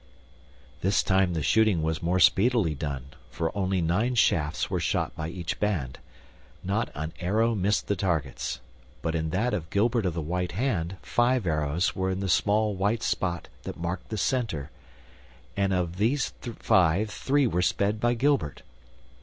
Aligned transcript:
This 0.81 1.03
time 1.03 1.33
the 1.35 1.43
shooting 1.43 1.83
was 1.83 2.01
more 2.01 2.19
speedily 2.19 2.73
done, 2.73 3.11
for 3.29 3.55
only 3.55 3.81
nine 3.83 4.15
shafts 4.15 4.67
were 4.67 4.79
shot 4.79 5.15
by 5.15 5.29
each 5.29 5.59
band. 5.59 5.99
Not 6.63 6.89
an 6.95 7.13
arrow 7.19 7.53
missed 7.53 7.85
the 7.87 7.95
targets, 7.95 8.61
but 9.03 9.13
in 9.13 9.29
that 9.29 9.53
of 9.53 9.69
Gilbert 9.69 10.07
of 10.07 10.15
the 10.15 10.19
White 10.23 10.53
Hand 10.53 10.97
five 11.03 11.45
arrows 11.45 11.95
were 11.95 12.09
in 12.09 12.19
the 12.19 12.29
small 12.29 12.73
white 12.73 13.03
spot 13.03 13.47
that 13.61 13.77
marked 13.77 14.09
the 14.09 14.17
center; 14.17 14.71
of 15.55 15.97
these 15.97 16.33
five 16.57 17.11
three 17.11 17.45
were 17.45 17.61
sped 17.61 17.99
by 17.99 18.15
Gilbert. 18.15 18.63